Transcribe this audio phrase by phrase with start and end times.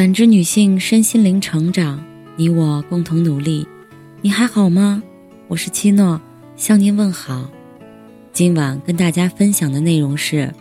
[0.00, 2.02] 感知女性身心灵成长，
[2.34, 3.68] 你我共同努力。
[4.22, 5.02] 你还好吗？
[5.46, 6.18] 我是七诺，
[6.56, 7.50] 向您问好。
[8.32, 10.54] 今晚跟大家分享的内容是：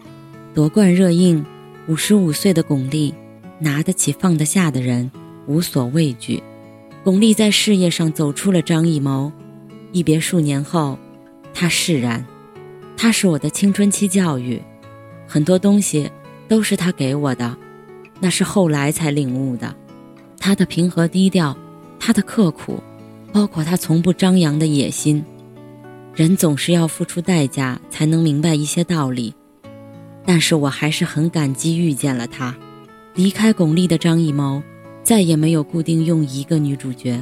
[0.54, 1.46] 夺冠热映，
[1.88, 3.14] 五十五岁的巩俐，
[3.60, 5.10] 拿得起放得下的人，
[5.48, 6.44] 无所畏惧。
[7.06, 9.32] 巩俐在事业上走出了张艺谋，
[9.94, 11.00] 一别数年后，
[11.54, 12.26] 他释然。
[12.98, 14.62] 他是我的青春期教育，
[15.26, 16.12] 很多东西
[16.50, 17.56] 都是他给我的。
[18.20, 19.76] 那是后来才领悟的，
[20.38, 21.58] 他的平和低调，
[22.00, 22.82] 他的刻苦，
[23.32, 25.24] 包括他从不张扬的野心。
[26.14, 29.34] 人总是要付出代价才能明白一些道理，
[30.26, 32.56] 但是我还是很感激遇见了他。
[33.16, 34.62] 离开巩俐的张艺谋，
[35.02, 37.22] 再也没有固定用一个女主角，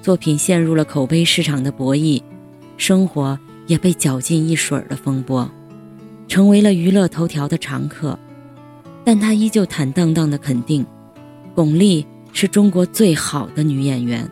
[0.00, 2.22] 作品陷入了口碑市场的博弈，
[2.76, 5.50] 生活也被搅进一水儿的风波，
[6.28, 8.16] 成为了娱乐头条的常客。
[9.04, 10.84] 但他依旧坦荡荡地肯定，
[11.54, 14.28] 巩俐是中国最好的女演员。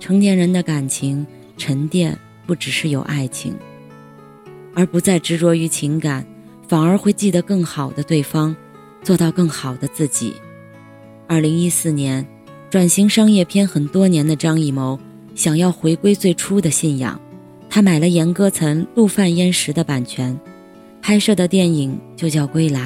[0.00, 3.54] 成年人的感情沉淀不只是有爱情，
[4.74, 6.26] 而不再执着于情感，
[6.68, 8.54] 反而会记得更好的对方，
[9.02, 10.34] 做到更好的自己。
[11.26, 12.26] 二零一四年，
[12.68, 14.98] 转型商业片很多年的张艺谋
[15.34, 17.18] 想要回归最初的信仰，
[17.70, 20.38] 他买了严歌岑、陆犯焉识的版权。
[21.06, 22.80] 拍摄的电影就叫《归来》，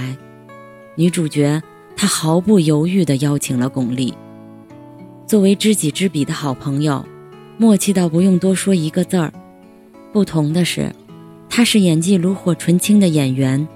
[0.97, 1.63] 女主角
[1.97, 4.13] 她毫不犹豫地邀请了巩俐。
[5.25, 7.07] 作为知己知彼的好朋友，
[7.59, 9.33] 默契到不用多说一个字儿。
[10.13, 10.93] 不同的是，
[11.49, 13.69] 他是演技炉火纯青的演员，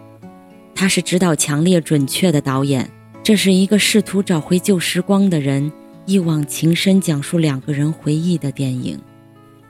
[0.74, 2.90] 他是指导强烈准确的导演。
[3.22, 5.70] 这是一个试图找回旧时光的人
[6.04, 8.98] 一往情深，讲述两个人回忆的电影。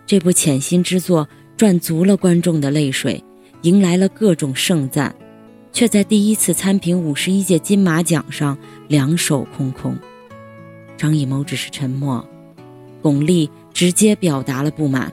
[0.06, 1.28] 这部潜心之作
[1.58, 3.22] 赚足了观众的泪水。
[3.62, 5.14] 迎来了各种盛赞，
[5.72, 9.96] 却在第一次参评五十一届金马奖上两手空空。
[10.96, 12.28] 张艺谋只是沉默，
[13.00, 15.12] 巩俐直接表达了不满。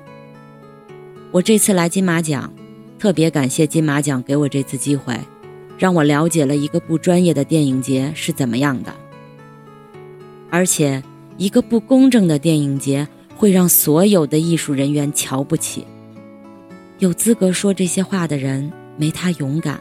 [1.32, 2.52] 我这次来金马奖，
[2.98, 5.16] 特别感谢金马奖给我这次机会，
[5.78, 8.92] 让我了解了一个不专业的电影节是怎么样的，
[10.50, 11.04] 而且
[11.38, 15.86] 一个不公正的电影节会让所有的艺术人员瞧不起。
[17.00, 19.80] 有资格说这些话的人没他勇敢，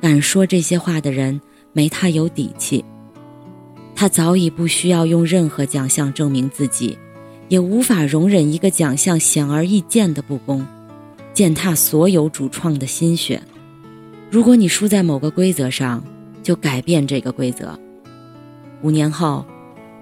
[0.00, 1.40] 敢说这些话的人
[1.72, 2.84] 没他有底气。
[3.94, 6.98] 他早已不需要用任何奖项证明自己，
[7.46, 10.66] 也无法容忍一个奖项显而易见的不公，
[11.32, 13.40] 践踏所有主创的心血。
[14.28, 16.02] 如果你输在某个规则上，
[16.42, 17.78] 就改变这个规则。
[18.82, 19.46] 五年后，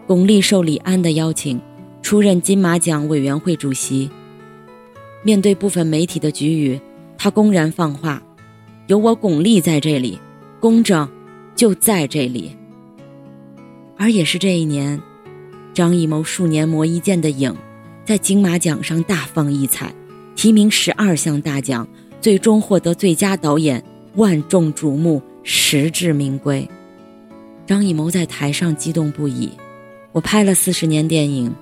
[0.06, 1.60] 巩俐受李安的邀请，
[2.00, 4.10] 出任金马奖委员会主席。
[5.22, 6.80] 面对部分媒体的局语，
[7.18, 8.22] 他公然放话
[8.88, 10.18] ：“有我巩俐在这里，
[10.58, 11.08] 公正
[11.54, 12.56] 就在这里。”
[13.98, 14.98] 而也是这一年，
[15.74, 17.54] 张艺谋数年磨一剑的影，
[18.04, 19.94] 在金马奖上大放异彩，
[20.34, 21.86] 提名十二项大奖，
[22.18, 23.84] 最终获得最佳导演，
[24.16, 26.66] 万众瞩目，实至名归。
[27.66, 29.50] 张艺谋在台上激动不已
[30.12, 31.54] ：“我拍了四十年电影，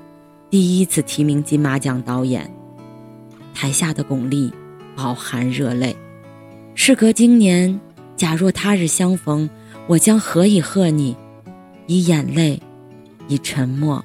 [0.49, 2.49] 第一次提名金马奖导演。”
[3.59, 4.53] 台下的巩俐
[4.95, 5.97] 饱含热泪。
[6.77, 7.81] 事隔今年，
[8.17, 9.51] 假若他日相逢，
[9.89, 11.17] 我将何以贺你？
[11.89, 12.63] 以眼泪，
[13.27, 14.05] 以沉默。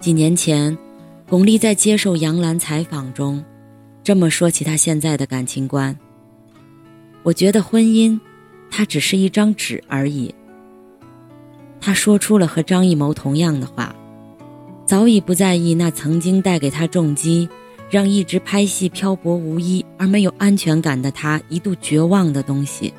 [0.00, 0.76] 几年前，
[1.30, 3.42] 巩俐在接受杨澜采访中，
[4.04, 5.98] 这么说起她现在的感情观：
[7.22, 8.20] 我觉得婚姻，
[8.70, 10.34] 它只是一张纸而已。
[11.80, 13.96] 她说出了和张艺谋同样的话。
[14.90, 17.48] 早已不在意那曾经带给他重击，
[17.90, 22.92] 让一直拍戏漂泊无依而没有安全感的他一度绝望的东西。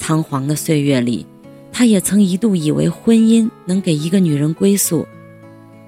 [0.00, 1.24] 仓皇的岁月里，
[1.70, 5.06] 他也曾一度以为婚姻能给一个女人归宿，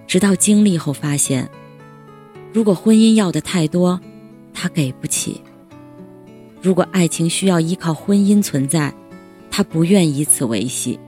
[0.07, 1.51] 直到经历后发现，
[2.53, 4.01] 如果婚姻要的太多，
[4.55, 5.41] 他给不起；
[6.63, 8.95] 如果爱情需要依靠婚姻存在，
[9.51, 11.01] 他不愿以此维系。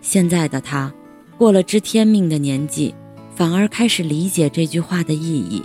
[0.00, 0.92] 现在的他。
[1.36, 2.94] 过了知天命的年纪，
[3.34, 5.62] 反而开始理解这句话的意义。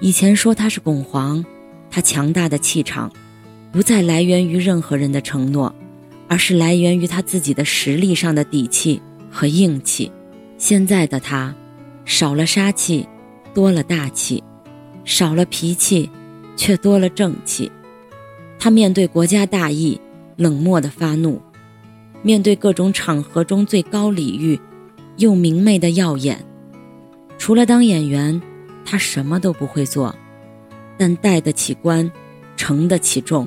[0.00, 1.44] 以前说他是巩皇，
[1.90, 3.10] 他强大的气场，
[3.72, 5.74] 不再来源于任何人的承诺，
[6.28, 9.00] 而是来源于他自己的实力上的底气
[9.30, 10.10] 和硬气。
[10.58, 11.54] 现在的他，
[12.04, 13.06] 少了杀气，
[13.54, 14.42] 多了大气；
[15.04, 16.10] 少了脾气，
[16.56, 17.70] 却多了正气。
[18.58, 20.00] 他面对国家大义，
[20.36, 21.40] 冷漠的发怒。
[22.26, 24.58] 面对各种场合中最高礼遇，
[25.18, 26.44] 又明媚的耀眼，
[27.38, 28.42] 除了当演员，
[28.84, 30.12] 他什么都不会做，
[30.98, 32.10] 但带得起官，
[32.56, 33.46] 承得起重，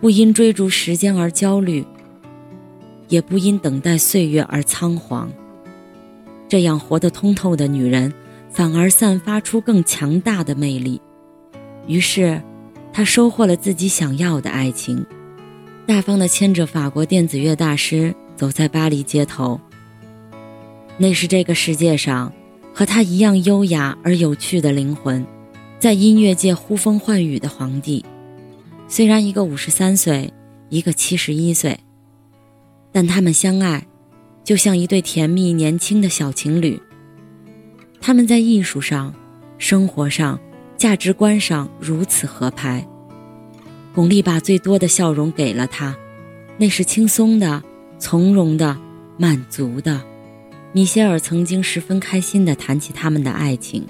[0.00, 1.84] 不因追逐时间而焦虑，
[3.08, 5.28] 也不因等待岁月而仓皇。
[6.48, 8.14] 这样活得通透的女人，
[8.52, 11.02] 反而散发出更强大的魅力。
[11.88, 12.40] 于是，
[12.92, 15.04] 她收获了自己想要的爱情，
[15.86, 19.60] 大方地牵着法国电子乐大师走在巴黎街头。
[20.98, 22.32] 那是这个世界上
[22.74, 25.24] 和他一样优雅而有趣的灵魂，
[25.78, 28.04] 在音乐界呼风唤雨的皇帝。
[28.88, 30.32] 虽然一个五十三岁，
[30.70, 31.78] 一个七十一岁，
[32.90, 33.86] 但他们相爱，
[34.42, 36.80] 就像一对甜蜜年轻的小情侣。
[38.00, 39.14] 他们在艺术上、
[39.56, 40.38] 生活上、
[40.76, 42.84] 价值观上如此合拍。
[43.96, 45.96] 巩俐把最多的笑容给了他，
[46.58, 47.62] 那是轻松的、
[47.98, 48.76] 从容的、
[49.16, 50.02] 满足的。
[50.72, 53.86] 米歇尔曾经十分开心地谈起他们的爱情。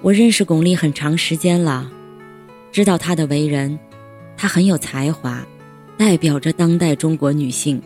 [0.00, 1.92] 我认识巩俐很长时间了，
[2.72, 3.78] 知道她的为人。
[4.34, 5.46] 她很有才华，
[5.98, 7.82] 代表着当代中国女性，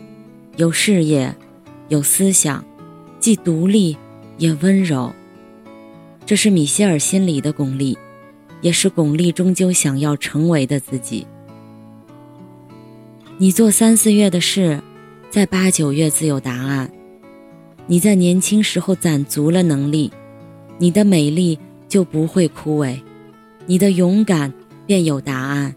[0.55, 1.35] 有事业，
[1.89, 2.63] 有思想，
[3.19, 3.97] 既独立
[4.37, 5.13] 也温柔。
[6.25, 7.97] 这是米歇尔心里的巩俐，
[8.61, 11.27] 也是巩俐终究想要成为的自己。
[13.41, 14.81] 你做三四月的事，
[15.29, 16.91] 在八九月自有答案。
[17.87, 20.11] 你在年轻时候攒足了能力，
[20.77, 21.57] 你的美丽
[21.87, 22.99] 就不会枯萎，
[23.65, 24.53] 你的勇敢
[24.85, 25.73] 便有答案。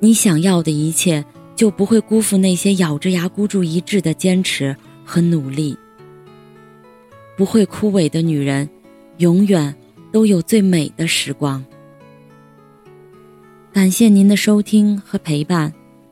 [0.00, 1.24] 你想要的一切
[1.56, 5.74] 就不会辜负那些咬着牙孤注一掷的坚持和努力。
[7.38, 8.68] 不会枯萎的女人，
[9.16, 9.74] 永远
[10.12, 11.64] 都有最美的时光。
[13.72, 15.72] 感谢您的收听和陪伴，